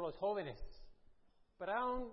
[0.00, 0.58] los jóvenes,
[1.58, 2.12] aún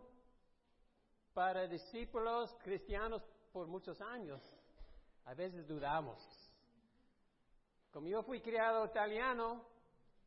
[1.33, 4.41] para discípulos cristianos por muchos años,
[5.25, 6.19] a veces dudamos.
[7.91, 9.65] Como yo fui criado italiano,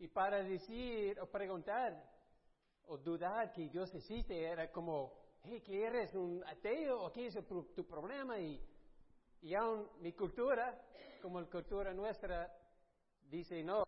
[0.01, 2.03] y para decir o preguntar
[2.87, 6.15] o dudar que Dios existe era como, hey, ¿qué eres?
[6.15, 7.05] ¿Un ateo?
[7.05, 7.39] ¿O qué es
[7.75, 8.39] tu problema?
[8.39, 8.59] Y,
[9.43, 10.81] y aún mi cultura,
[11.21, 12.51] como la cultura nuestra,
[13.29, 13.85] dice, no,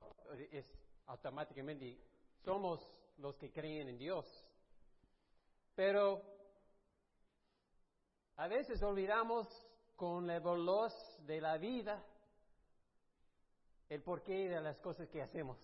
[0.51, 0.67] es
[1.07, 1.99] automáticamente,
[2.45, 2.87] somos
[3.19, 4.27] los que creen en Dios.
[5.75, 6.23] Pero
[8.37, 9.47] a veces olvidamos
[9.97, 10.93] con la veloz
[11.27, 12.05] de la vida
[13.89, 15.59] el porqué de las cosas que hacemos.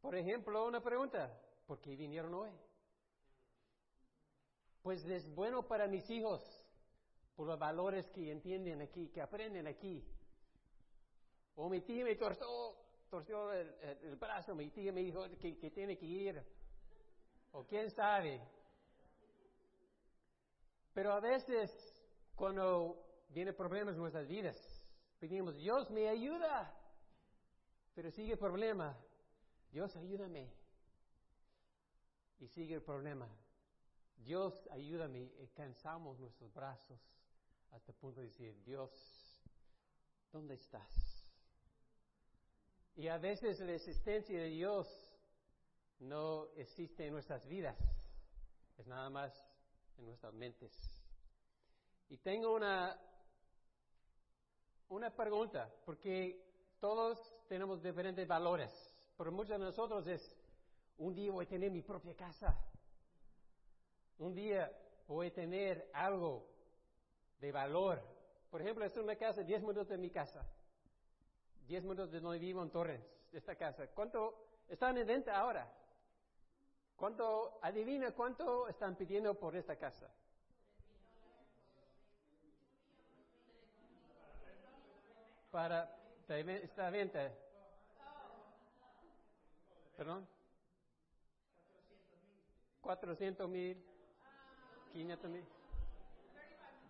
[0.00, 1.30] Por ejemplo, una pregunta,
[1.66, 2.50] ¿por qué vinieron hoy?
[4.82, 6.42] Pues es bueno para mis hijos,
[7.36, 10.02] por los valores que entienden aquí, que aprenden aquí.
[11.56, 12.74] O mi tía me torció,
[13.08, 16.42] torció el, brazo, mi tía me dijo que, que tiene que ir.
[17.52, 18.40] O quién sabe.
[20.92, 21.70] Pero a veces,
[22.34, 24.56] cuando vienen problemas en nuestras vidas,
[25.18, 26.74] pedimos, Dios me ayuda.
[27.94, 28.96] Pero sigue el problema.
[29.70, 30.50] Dios ayúdame.
[32.40, 33.28] Y sigue el problema.
[34.18, 35.30] Dios ayúdame.
[35.38, 37.00] Y cansamos nuestros brazos
[37.72, 38.90] hasta el punto de decir, Dios,
[40.32, 41.17] ¿dónde estás?
[42.98, 44.88] Y a veces la existencia de Dios
[46.00, 47.78] no existe en nuestras vidas,
[48.76, 49.32] es nada más
[49.98, 50.72] en nuestras mentes.
[52.08, 53.00] Y tengo una,
[54.88, 56.44] una pregunta, porque
[56.80, 58.72] todos tenemos diferentes valores.
[59.16, 60.36] Pero muchos de nosotros es,
[60.96, 62.58] un día voy a tener mi propia casa.
[64.18, 66.48] Un día voy a tener algo
[67.38, 68.02] de valor.
[68.50, 70.44] Por ejemplo, es una casa, 10 minutos de mi casa.
[71.68, 73.86] 10 minutos de donde vivo en Torrens, de esta casa.
[73.88, 75.70] ¿Cuánto están en venta ahora?
[76.96, 80.10] ¿Cuánto, adivina cuánto están pidiendo por esta casa?
[85.50, 85.94] Para
[86.26, 87.30] esta venta.
[89.94, 90.26] ¿Perdón?
[92.80, 93.84] 400 mil,
[94.92, 95.44] 500 mil,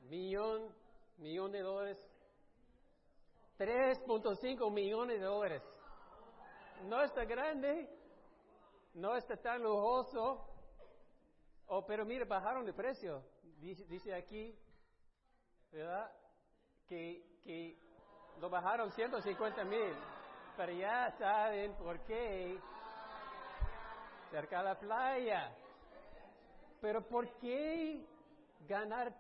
[0.09, 0.73] millón,
[1.17, 2.08] millón de dólares,
[3.59, 5.63] 3.5 millones de dólares.
[6.85, 7.91] No está grande,
[8.95, 10.47] no está tan lujoso,
[11.67, 13.23] oh, pero mire, bajaron de precio.
[13.59, 14.57] Dice, aquí,
[15.73, 16.11] ¿verdad?
[16.87, 17.77] Que, que
[18.41, 19.95] lo bajaron 150 mil,
[20.57, 22.57] pero ya saben por qué
[24.31, 25.53] cerca de la playa.
[26.81, 28.07] Pero ¿por qué
[28.69, 29.19] ganar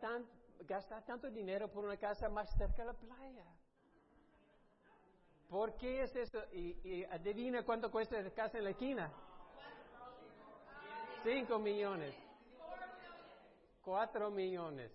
[0.61, 3.45] gastar tanto dinero por una casa más cerca de la playa?
[5.49, 6.43] ¿Por qué es eso?
[6.53, 9.11] Y, adivina cuánto cuesta esa casa en la esquina.
[11.23, 12.15] Cinco millones.
[13.83, 14.93] Cuatro millones.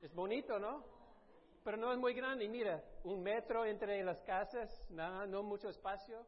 [0.00, 0.84] Es bonito, ¿no?
[1.64, 2.48] Pero no es muy grande.
[2.48, 6.24] Mira, un metro entre las casas, nada, no mucho espacio.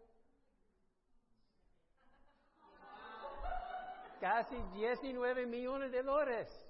[4.20, 6.65] casi 19 millones de dólares.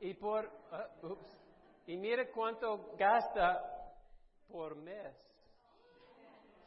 [0.00, 0.88] Y por, ah,
[1.86, 3.94] y mire cuánto gasta
[4.48, 5.14] por mes.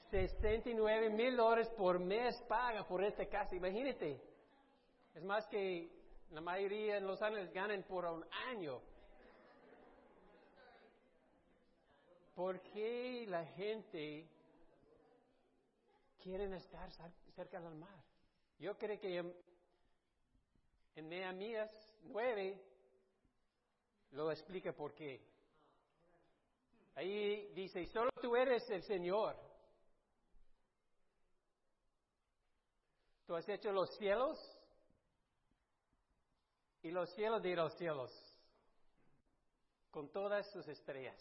[0.09, 3.55] 69 mil dólares por mes paga por esta casa.
[3.55, 4.19] Imagínate.
[5.13, 5.91] Es más que
[6.31, 8.81] la mayoría en Los Ángeles ganan por un año.
[12.33, 14.27] ¿Por qué la gente
[16.19, 16.89] quieren estar
[17.35, 18.03] cerca del mar.
[18.59, 19.33] Yo creo que en,
[20.95, 21.71] en Nehemías
[22.03, 22.61] 9
[24.11, 25.21] lo explica por qué.
[26.95, 29.35] Ahí dice, solo tú eres el Señor.
[33.25, 34.39] Tú has hecho los cielos
[36.81, 38.11] y los cielos de los cielos,
[39.91, 41.19] con todas sus estrellas.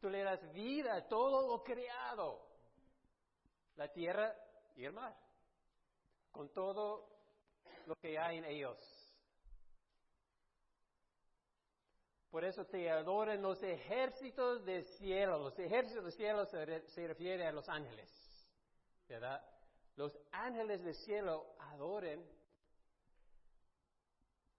[0.00, 2.46] Tú le das vida a todo lo creado
[3.76, 4.34] la tierra
[4.74, 5.14] y el mar,
[6.30, 7.08] con todo
[7.86, 8.95] lo que hay en ellos.
[12.36, 15.38] Por eso te adoran los ejércitos del cielo.
[15.38, 18.10] Los ejércitos del cielo se, se refiere a los ángeles,
[19.08, 19.42] ¿verdad?
[19.94, 22.22] Los ángeles del cielo adoren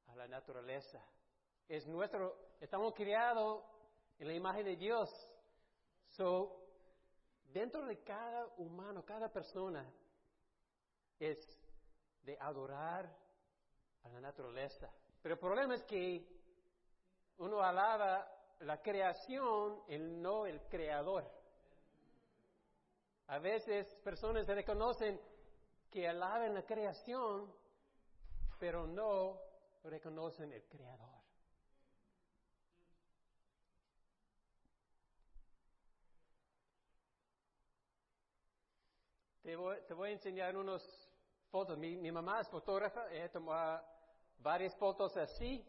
[0.08, 1.00] a la naturaleza.
[1.70, 3.64] Es nuestro, estamos criados
[4.18, 5.12] en la imagen de Dios.
[6.08, 6.60] So,
[7.54, 9.88] dentro de cada humano, cada persona,
[11.20, 11.38] es
[12.24, 13.16] de adorar
[14.02, 14.92] a la naturaleza.
[15.22, 16.37] Pero el problema es que
[17.38, 18.28] uno alaba
[18.60, 21.30] la creación y no el creador.
[23.28, 25.20] A veces personas reconocen
[25.92, 27.54] que alaban la creación,
[28.60, 29.40] pero no
[29.84, 31.18] reconocen el creador.
[39.44, 40.84] Te voy, te voy a enseñar unas
[41.50, 41.78] fotos.
[41.78, 43.54] Mi, mi mamá es fotógrafa, ella tomó
[44.40, 45.66] varias fotos así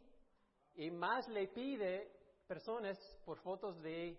[0.79, 2.09] y más le pide
[2.47, 4.17] personas por fotos de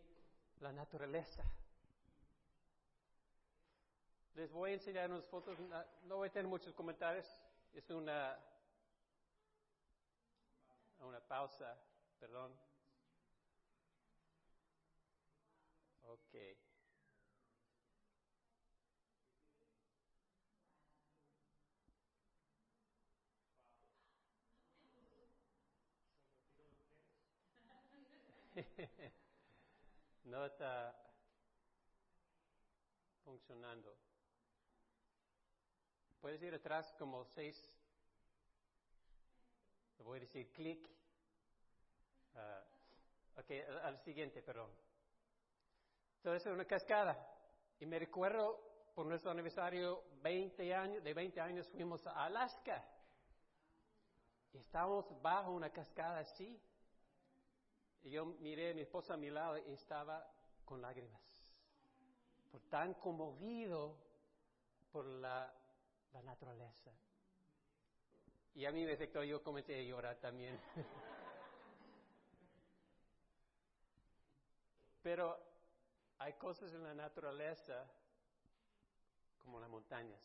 [0.59, 1.41] la naturaleza.
[4.35, 5.57] Les voy a enseñar unas fotos,
[6.03, 7.25] no voy a tener muchos comentarios,
[7.73, 8.37] es una,
[10.99, 11.77] una pausa,
[12.19, 12.51] perdón.
[16.03, 16.68] Ok.
[30.25, 30.95] no está
[33.23, 33.95] funcionando.
[36.21, 37.69] Puedes ir atrás como seis,
[39.97, 40.89] le voy a decir clic.
[42.35, 42.79] Uh,
[43.83, 44.69] al, siguiente, perdón.
[46.17, 47.17] Entonces es una cascada.
[47.79, 52.83] Y me recuerdo por nuestro aniversario 20 años, de 20 años fuimos a Alaska.
[54.51, 56.61] Y estábamos bajo una cascada así.
[58.03, 60.25] Y yo miré a mi esposa a mi lado y estaba
[60.63, 61.21] con lágrimas.
[62.51, 63.97] Por tan conmovido
[64.91, 65.53] por la,
[66.23, 66.91] naturaleza.
[68.55, 70.59] Y a mí me afectó, yo comencé a llorar también.
[75.03, 75.39] Pero
[76.17, 77.89] hay cosas en la naturaleza
[79.37, 80.21] como las montañas.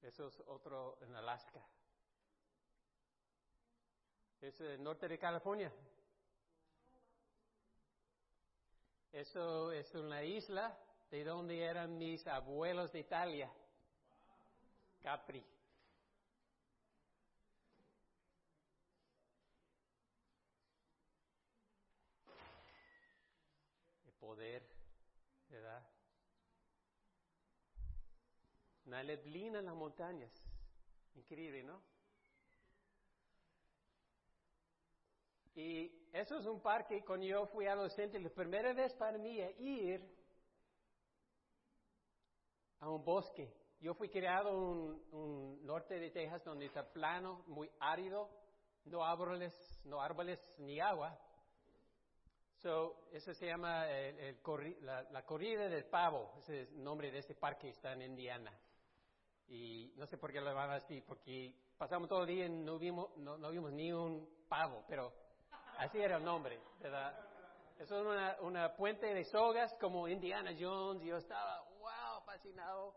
[0.00, 1.62] Eso es otro en Alaska
[4.40, 5.72] es el norte de California.
[9.12, 10.76] Eso es una isla
[11.10, 13.52] de donde eran mis abuelos de Italia,
[15.02, 15.44] Capri.
[24.06, 24.62] El poder,
[25.48, 25.82] ¿verdad?
[28.86, 30.30] Una neblina en las montañas.
[31.16, 31.99] Increíble, ¿no?
[35.54, 40.00] Y eso es un parque, cuando yo fui adolescente, la primera vez para mí ir
[42.80, 43.52] a un bosque.
[43.80, 48.28] Yo fui criado en un norte de Texas donde está plano, muy árido,
[48.84, 49.54] no árboles,
[49.84, 51.18] no árboles ni agua.
[52.58, 53.86] So, eso se llama
[54.82, 58.52] la, corrida del pavo, ese es el nombre de este parque, está en Indiana.
[59.48, 62.78] Y no sé por qué lo llaman así, porque pasamos todo el día y no
[62.78, 65.10] vimos, no, no vimos ni un pavo, pero
[65.80, 67.18] Así era el nombre, ¿verdad?
[67.78, 71.02] Eso es una, una puente de sogas como Indiana Jones.
[71.02, 72.94] Yo estaba, wow, fascinado.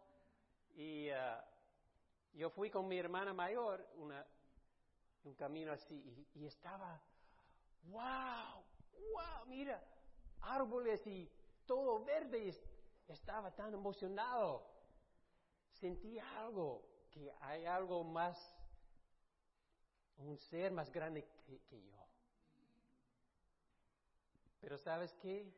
[0.75, 1.41] Y uh,
[2.33, 4.25] yo fui con mi hermana mayor una,
[5.24, 7.01] un camino así y, estaba,
[7.83, 8.65] wow,
[9.13, 9.81] wow, mira,
[10.41, 11.31] árboles y
[11.65, 12.47] todo verde.
[12.47, 14.68] Y estaba tan emocionado.
[15.71, 18.38] Sentí algo, que hay algo más,
[20.18, 21.25] un ser más grande
[21.69, 22.03] que yo.
[24.63, 25.54] Pero sabes qué?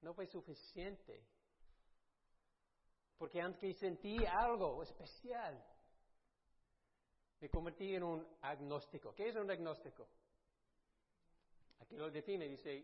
[0.00, 1.22] No fue suficiente.
[3.18, 5.62] Porque aunque sentí algo especial,
[7.38, 9.14] me convertí en un agnóstico.
[9.14, 10.08] ¿Qué es un agnóstico?
[11.80, 12.82] Aquí lo define, dice,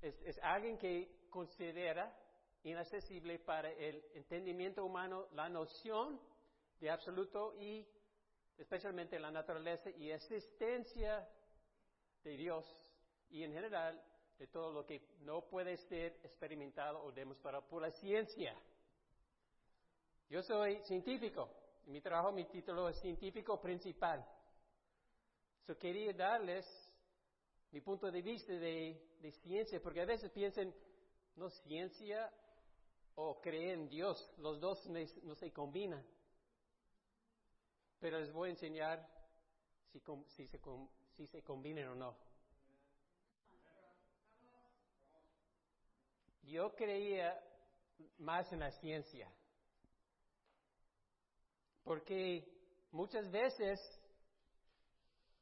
[0.00, 2.10] es, es alguien que considera
[2.62, 6.18] inaccesible para el entendimiento humano la noción
[6.80, 7.86] de absoluto y
[8.56, 11.28] especialmente la naturaleza y existencia
[12.24, 12.89] de Dios
[13.30, 14.02] y en general
[14.38, 18.54] de todo lo que no puede ser experimentado o demostrado por la ciencia.
[20.28, 21.50] Yo soy científico,
[21.86, 24.24] y mi trabajo, mi título es científico principal.
[25.66, 26.66] So quería darles
[27.72, 30.74] mi punto de vista de, de ciencia, porque a veces piensan,
[31.36, 32.32] no ciencia
[33.16, 36.04] o creen en Dios, los dos no se combinan.
[37.98, 39.06] Pero les voy a enseñar
[39.92, 40.60] si, si, se,
[41.16, 42.29] si se combinan o no.
[46.50, 47.40] Yo creía
[48.18, 49.32] más en la ciencia,
[51.84, 52.44] porque
[52.90, 53.78] muchas veces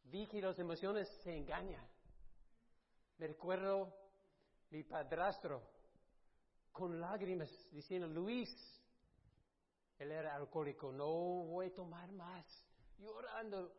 [0.05, 1.83] vi que las emociones se engañan.
[3.17, 3.91] Me recuerdo
[4.69, 5.63] mi padrastro
[6.73, 8.51] con lágrimas diciendo, Luis,
[9.99, 12.45] él era alcohólico, no voy a tomar más,
[12.99, 13.73] llorando,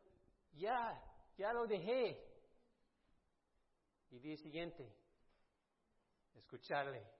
[0.53, 0.99] ya,
[1.37, 2.25] ya lo dejé.
[4.09, 4.91] Y día siguiente,
[6.33, 7.18] escucharle,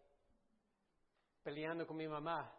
[1.43, 2.51] peleando con mi mamá,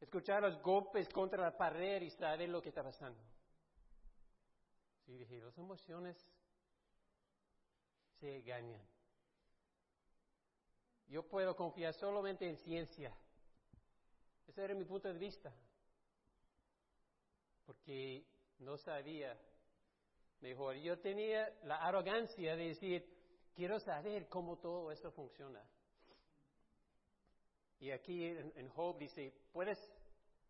[0.00, 3.20] escuchar los golpes contra la pared y saber lo que está pasando.
[5.04, 6.16] Sí, dije, las emociones
[8.18, 8.80] se engañan.
[11.08, 13.12] Yo puedo confiar solamente en ciencia.
[14.46, 15.52] Ese era mi punto de vista.
[17.66, 18.24] Porque
[18.58, 19.36] no sabía
[20.40, 20.76] mejor.
[20.76, 25.60] Yo tenía la arrogancia de decir, quiero saber cómo todo esto funciona.
[27.80, 29.78] Y aquí en, en Job dice, ¿puedes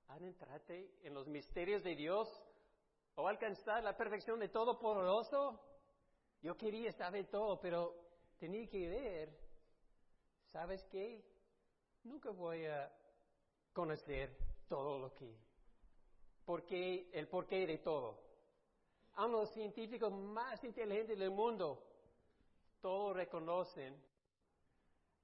[0.08, 2.28] adentrarte en los misterios de Dios
[3.14, 5.60] o alcanzar la perfección de todo poderoso?
[6.42, 7.94] Yo quería saber todo, pero
[8.38, 9.38] tenía que ver,
[10.46, 11.24] ¿sabes qué?
[12.02, 12.90] Nunca voy a
[13.72, 14.36] conocer
[14.68, 15.38] todo lo que,
[16.44, 18.18] porque, el porqué de todo.
[19.14, 21.86] A los científicos más inteligentes del mundo,
[22.80, 23.94] todos reconocen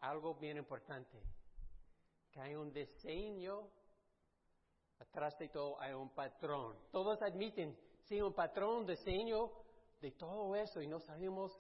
[0.01, 1.19] algo bien importante,
[2.37, 3.67] que hay un diseño,
[4.99, 6.77] atrás de todo hay un patrón.
[6.93, 9.51] Todos admiten, sí, un patrón, diseño
[10.03, 11.51] de todo eso y no sabemos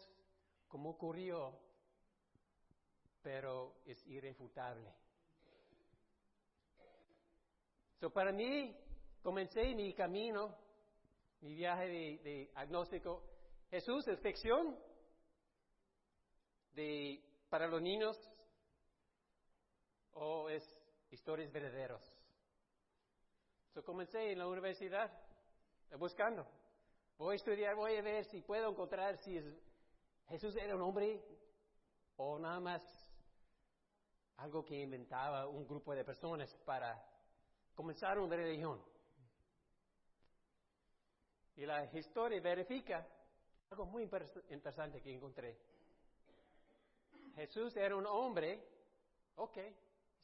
[0.68, 1.58] cómo ocurrió,
[3.22, 4.92] pero es irrefutable.
[7.98, 8.76] So, para mí,
[9.22, 10.54] comencé mi camino,
[11.40, 13.22] mi viaje de, agnóstico.
[13.70, 14.78] Jesús es ficción
[16.74, 18.14] de, para los niños
[20.16, 20.64] o es
[21.10, 22.02] historias verdaderas.
[23.72, 25.10] So, comencé en la universidad
[25.98, 26.46] buscando.
[27.18, 29.40] Voy a estudiar, voy a ver si puedo encontrar si
[30.28, 31.22] Jesús era un hombre
[32.16, 32.82] o nada más
[34.38, 37.02] algo que inventaba un grupo de personas para
[37.74, 38.82] comenzar una religión.
[41.56, 43.06] Y la historia verifica
[43.70, 44.08] algo muy
[44.50, 45.56] interesante que encontré.
[47.34, 48.62] Jesús era un hombre,
[49.36, 49.58] ok,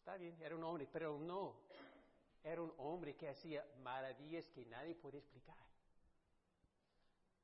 [0.03, 1.55] está bien, era un hombre, pero no,
[2.43, 5.57] era un hombre que hacía maravillas que nadie puede explicar.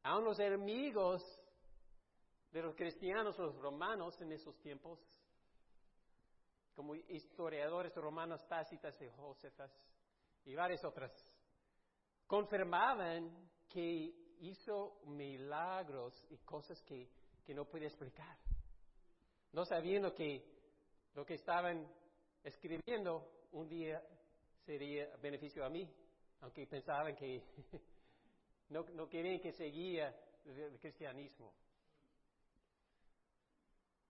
[0.03, 1.23] Aún los enemigos
[2.51, 4.99] de los cristianos, los romanos en esos tiempos,
[6.75, 9.71] como historiadores romanos Tácitas y Josefas
[10.45, 11.13] y varias otras,
[12.27, 17.09] confirmaban que hizo milagros y cosas que,
[17.47, 18.37] que no podía explicar.
[19.53, 20.45] No sabiendo que
[21.15, 21.89] lo que estaban
[22.45, 24.03] escribiendo un día
[24.65, 25.89] sería beneficio a mí,
[26.41, 27.43] aunque pensaban que
[28.69, 30.15] no, querían que seguía
[30.45, 31.53] el cristianismo.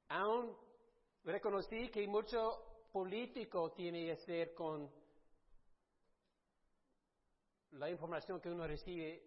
[0.08, 0.56] Aún
[1.24, 4.90] reconocí que mucho político tiene que ser con
[7.72, 9.22] la información que uno recibe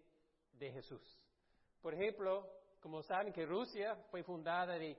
[0.52, 1.18] de Jesús.
[1.80, 2.48] Por ejemplo,
[2.80, 4.96] como saben que Rusia fue fundada de,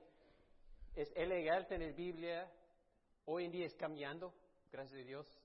[0.94, 2.50] es ilegal tener Biblia,
[3.26, 4.32] hoy en día es cambiando,
[4.70, 5.40] gracias a Dios,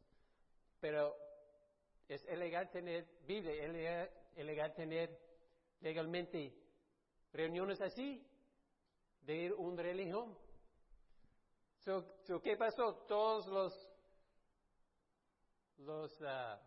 [0.79, 1.15] pero
[2.07, 5.17] es ilegal tener Biblia, es ilegal tener
[5.81, 6.53] legalmente
[7.31, 8.25] reuniones así
[9.21, 10.35] de una religión.
[11.79, 13.05] So, ¿Qué pasó?
[13.07, 13.89] Todos los,
[15.77, 16.59] los ah,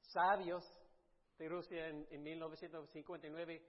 [0.00, 0.64] sabios
[1.38, 3.62] de Rusia en, 1959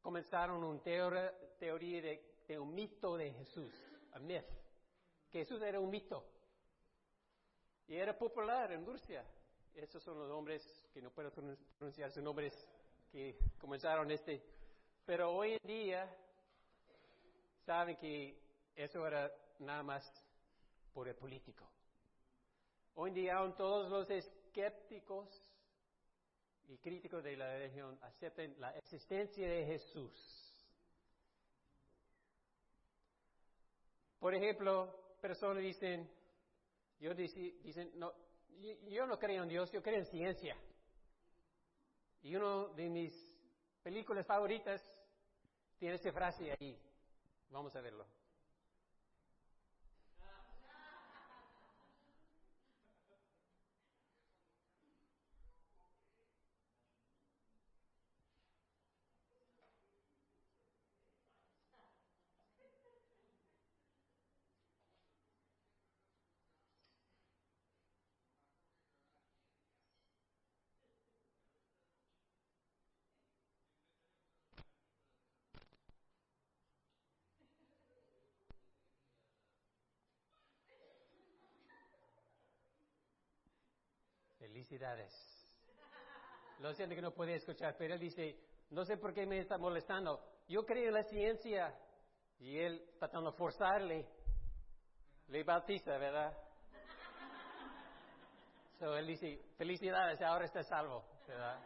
[0.00, 3.72] comenzaron una teoría, teoría de, un mito de Jesús,
[4.12, 4.44] a myth,
[5.38, 6.24] Jesús era un mito.
[7.88, 9.24] Y era popular en Rusia.
[9.74, 10.62] Esos son los nombres
[10.92, 12.54] que no puedo pronunciar, son nombres
[13.10, 14.40] que comenzaron este.
[15.04, 16.16] Pero hoy en día
[17.66, 18.38] saben que
[18.76, 20.08] eso era nada más
[20.92, 21.68] por el político.
[22.94, 25.28] Hoy en día aún todos los escépticos
[26.68, 30.54] y críticos de la religión aceptan la existencia de Jesús.
[34.20, 36.06] Por ejemplo, personas dicen,
[37.00, 38.12] yo dicen, no,
[38.90, 40.54] yo no creo en Dios, yo creo en ciencia.
[42.22, 43.34] Y una de mis
[43.82, 44.82] películas favoritas
[45.78, 46.78] tiene esa frase ahí.
[47.48, 48.04] Vamos a verlo.
[84.54, 85.12] Felicidades.
[86.60, 88.38] Lo siento que no puede escuchar, pero él dice,
[88.70, 90.24] no sé por qué me está molestando.
[90.46, 91.76] Yo creo en la ciencia.
[92.38, 94.08] Y él tratando de forzarle,
[95.26, 96.38] le bautiza, ¿verdad?
[98.78, 101.60] So él dice, felicidades, ahora está salvo, ¿verdad?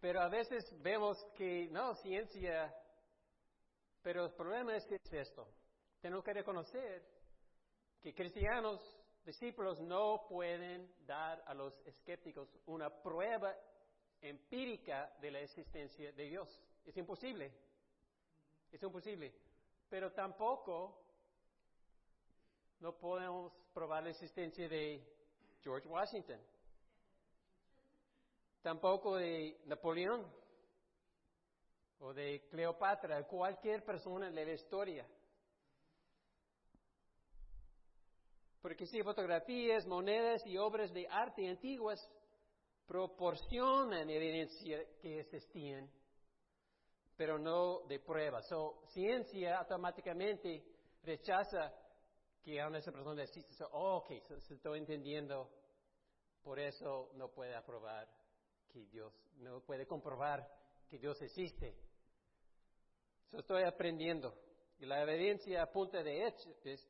[0.00, 2.72] Pero a veces vemos que, no, ciencia,
[4.00, 5.48] pero el problema es, es esto.
[6.00, 7.19] Tenemos que reconocer
[8.02, 8.80] que cristianos,
[9.24, 13.54] discípulos, no pueden dar a los escépticos una prueba
[14.20, 16.62] empírica de la existencia de Dios.
[16.84, 17.52] Es imposible.
[18.70, 19.34] Es imposible.
[19.88, 21.02] Pero tampoco
[22.80, 25.04] no podemos probar la existencia de
[25.62, 26.40] George Washington.
[28.62, 30.26] Tampoco de Napoleón
[32.00, 35.06] o de Cleopatra, cualquier persona de la historia.
[38.70, 42.08] Porque si fotografías, monedas y obras de arte antiguas
[42.86, 45.90] proporcionan evidencia que existían,
[47.16, 48.46] pero no de pruebas.
[48.46, 50.62] So, ciencia automáticamente
[51.02, 51.74] rechaza
[52.44, 53.52] que aún esa persona existe.
[53.54, 55.50] So, oh, ok, se estoy entendiendo.
[56.40, 58.06] Por eso no puede aprobar
[58.72, 60.48] que Dios, no puede comprobar
[60.88, 61.74] que Dios existe.
[63.32, 64.32] So, estoy aprendiendo.
[64.78, 66.88] Y la evidencia apunta de hecho, es,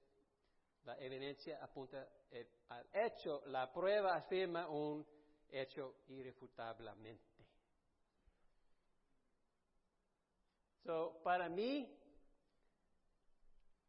[0.85, 5.07] la evidencia apunta eh, al hecho, la prueba afirma un
[5.51, 7.25] hecho irrefutablemente.
[10.85, 11.89] So, para mí,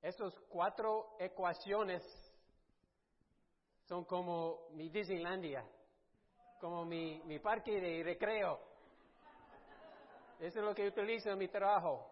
[0.01, 2.03] esas cuatro ecuaciones
[3.88, 5.65] son como mi Disneylandia,
[6.60, 8.60] como mi, mi parque de recreo.
[10.39, 12.07] Eso es lo que utilizo en mi trabajo.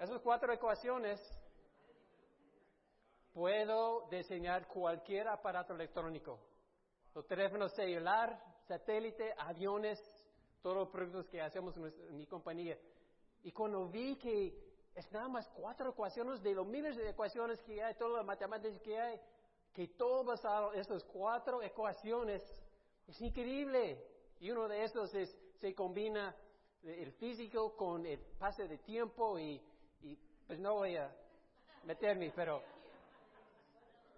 [0.00, 1.20] Esas cuatro ecuaciones
[3.36, 6.40] puedo diseñar cualquier aparato electrónico.
[7.14, 10.02] Los teléfonos celular, satélite, aviones,
[10.62, 12.78] todos los productos que hacemos en, mi compañía.
[13.42, 14.58] Y cuando vi que
[14.94, 18.80] es nada más cuatro ecuaciones de los miles de ecuaciones que hay, todas las matemáticas
[18.80, 19.20] que hay,
[19.74, 20.40] que todas
[20.74, 22.42] esas cuatro ecuaciones
[23.06, 24.02] es increíble.
[24.40, 26.34] Y uno de esos es, se combina
[26.82, 29.60] el físico con el pase de tiempo y,
[30.00, 31.14] y pues no voy a
[31.84, 32.62] meterme, pero,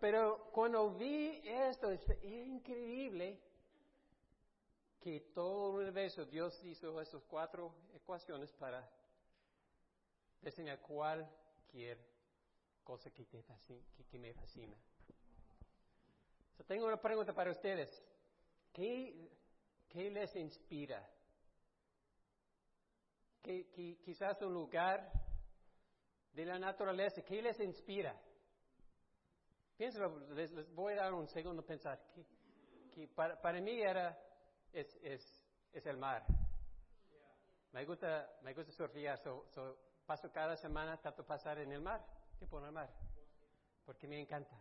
[0.00, 3.40] pero cuando vi esto, es increíble
[5.00, 8.88] que todo el universo, Dios hizo esas cuatro ecuaciones para
[10.42, 11.98] diseñar cualquier
[12.84, 14.76] cosa que, te fascina, que, me fascina.
[16.66, 18.02] tengo una pregunta para ustedes.
[18.72, 19.30] ¿Qué,
[19.88, 21.08] qué les inspira?
[23.42, 25.10] ¿Qué, quizás un lugar
[26.32, 28.14] de la naturaleza, ¿qué les inspira?
[29.78, 32.00] Piénselo, les, voy a dar un segundo a pensar.
[32.92, 34.18] Que, para, para mí era
[34.72, 35.22] es, es,
[35.72, 36.26] es el mar.
[37.70, 39.20] Me gusta, me gusta surfear,
[40.04, 42.04] paso cada semana, trato pasar en el mar,
[42.38, 42.90] tiempo en el mar,
[43.84, 44.60] porque me encanta.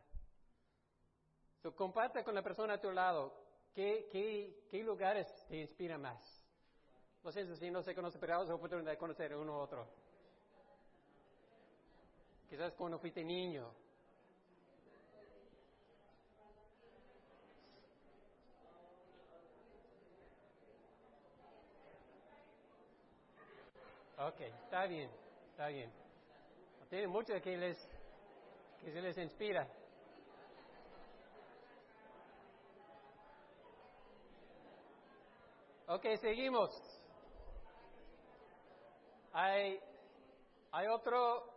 [1.63, 3.33] So, comparte con la persona a tu lado,
[3.73, 6.43] ¿qué, qué, qué lugares te inspiran más?
[7.23, 9.87] No sé si no se conoce, pero es oportunidad de conocer uno u otro.
[12.47, 13.73] Quizás cuando fuiste niño,
[24.19, 25.11] Ok, está bien,
[25.51, 25.91] está bien.
[26.89, 27.77] Tiene mucho que les,
[28.79, 29.67] que se les inspira.
[35.85, 36.71] Ok, seguimos.
[39.33, 39.79] Hay,
[40.71, 41.53] hay otro,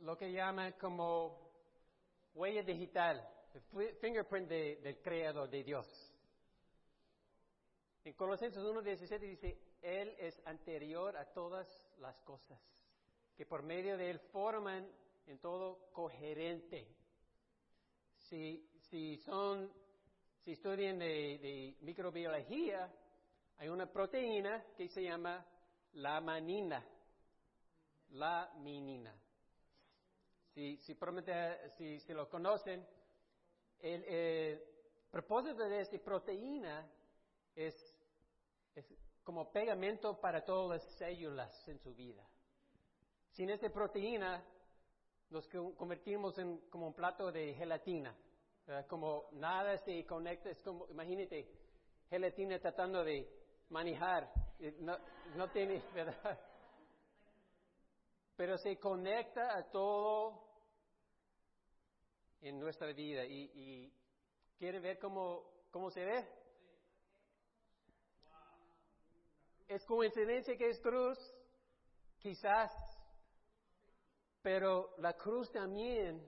[0.00, 1.38] lo que llaman como
[2.34, 5.86] huella digital, el fingerprint del creador de Dios.
[8.04, 11.66] En Colosenses 1.17 dice, él es anterior a todas
[11.98, 12.60] las cosas,
[13.36, 14.88] que por medio de Él forman
[15.26, 16.88] en todo coherente.
[18.16, 19.72] Si, si son,
[20.40, 22.92] si estudian de, microbiología,
[23.58, 25.44] hay una proteína que se llama
[25.94, 26.84] la manina.
[28.10, 29.14] La minina.
[30.54, 30.96] Si, si,
[31.76, 32.86] si, si lo conocen,
[33.80, 34.62] el,
[35.10, 36.86] propósito de esta proteína
[37.54, 37.74] es
[39.26, 42.24] como pegamento para todas las células en su vida.
[43.32, 44.40] Sin esta proteína
[45.30, 48.16] nos convertimos en como un plato de gelatina.
[48.86, 51.44] Como nada se conecta, es como, imagínate,
[52.08, 53.28] gelatina tratando de
[53.70, 54.96] manejar, eh, no,
[55.34, 56.38] no tiene, ¿verdad?
[58.36, 60.40] Pero se conecta a todo
[62.42, 63.92] en nuestra vida y,
[64.56, 66.45] ¿Quiere ver cómo, cómo se ve?
[69.68, 71.18] ¿Es coincidencia que es cruz?
[72.18, 72.72] Quizás.
[74.42, 76.24] Pero la cruz también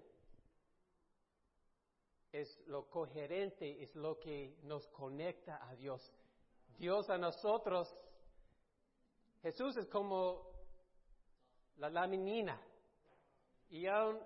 [2.32, 6.12] es lo coherente, es lo que nos conecta a Dios.
[6.76, 7.96] Dios a nosotros,
[9.42, 10.50] Jesús es como
[11.76, 12.60] la laminina.
[13.70, 14.18] Y aún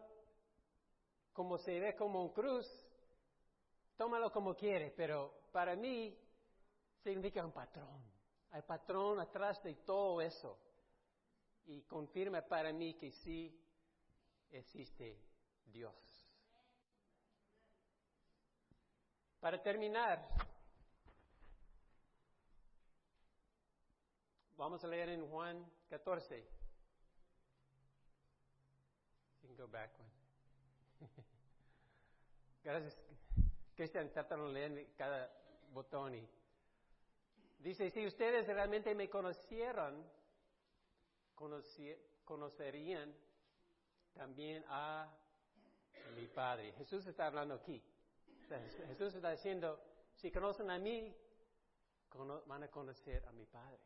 [1.33, 2.66] como se ve como un cruz,
[3.96, 6.16] tómalo como quiere, pero para mí
[7.03, 8.12] significa un patrón.
[8.52, 10.58] Hay patrón atrás de todo eso.
[11.66, 13.58] Y confirma para mí que sí
[14.50, 15.18] existe
[15.66, 15.94] Dios.
[19.40, 20.28] Para terminar,
[24.56, 26.46] vamos a leer en Juan 14.
[29.42, 31.10] You can go back one.
[32.62, 32.96] Gracias.
[33.74, 35.32] Cristian, trataron de leer cada
[35.72, 36.28] botón y
[37.62, 40.05] dice, si ustedes realmente me conocieron,
[42.25, 43.14] conocerían
[44.14, 45.11] también a
[46.16, 46.72] mi Padre.
[46.72, 47.83] Jesús está hablando aquí.
[48.88, 49.81] Jesús está diciendo,
[50.16, 51.14] si conocen a mí,
[52.46, 53.81] van a conocer a mi Padre.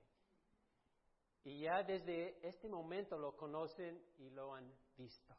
[1.44, 5.36] Y ya desde este momento lo conocen y lo han visto.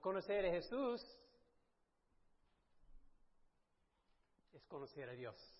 [0.00, 1.02] conocer a Jesús
[4.52, 5.57] es conocer a Dios.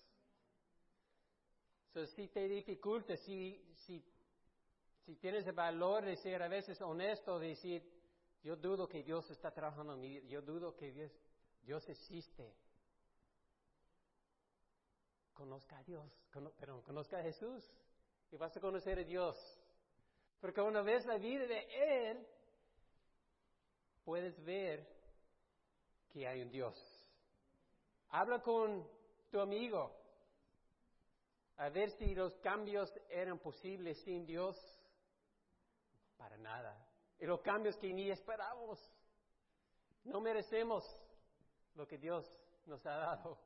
[2.07, 4.03] Si te dificulta, si, si,
[5.05, 7.83] si tienes el valor de ser a veces honesto, de decir,
[8.43, 11.11] yo dudo que Dios está trabajando en mí, yo dudo que Dios,
[11.63, 12.53] Dios existe.
[15.33, 16.11] Conozca a Dios,
[16.59, 17.63] pero conozca a Jesús
[18.31, 19.37] y vas a conocer a Dios.
[20.39, 22.27] Porque una vez la vida de Él,
[24.03, 24.87] puedes ver
[26.09, 26.75] que hay un Dios.
[28.09, 28.87] Habla con
[29.29, 29.98] tu amigo
[31.59, 34.57] a ver si los cambios eran posibles sin Dios.
[36.17, 38.79] Para nada y los cambios que ni esperábamos.
[40.05, 40.83] No merecemos
[41.75, 42.25] lo que Dios
[42.65, 43.37] nos ha dado.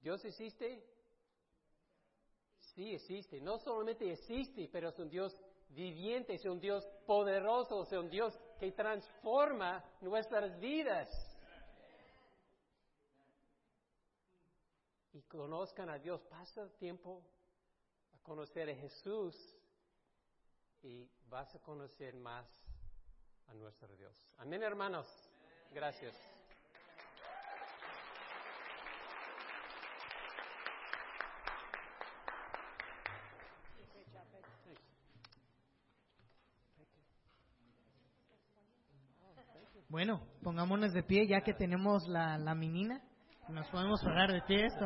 [0.00, 0.84] ¿Dios existe?
[2.74, 3.40] Sí existe.
[3.40, 5.36] No solamente existe, pero es un Dios
[5.70, 11.08] viviente, es un Dios poderoso, es un Dios que transforma nuestras vidas.
[15.12, 16.20] Y conozcan a Dios.
[16.30, 17.22] Pasa tiempo
[18.14, 19.34] a conocer a Jesús
[20.82, 22.46] y vas a conocer más
[23.48, 24.14] a nuestro Dios.
[24.38, 25.06] Amén, hermanos.
[25.72, 26.14] Gracias.
[39.88, 43.02] Bueno, pongámonos de pie ya que tenemos la, la menina.
[43.52, 44.66] Nos podemos parar de pie.
[44.66, 44.84] Esto.